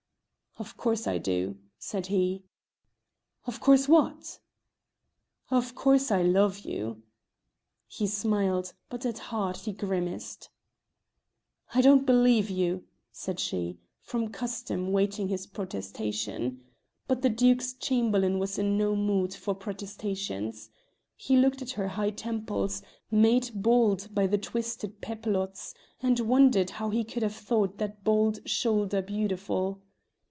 [0.59, 2.43] "Of course I do," said he.
[3.47, 4.41] "Of course what?"
[5.49, 7.03] "Of course I love you."
[7.87, 10.49] He smiled, but at heart he grimaced.
[11.73, 12.83] "I don't believe you,"
[13.13, 16.61] said she, from custom waiting his protestation.
[17.07, 20.69] But the Duke's Chamberlain was in no mood for protestations.
[21.15, 25.73] He looked at her high temples, made bald by the twisted papilottes,
[26.03, 29.81] and wondered how he could have thought that bold shoulder beautiful.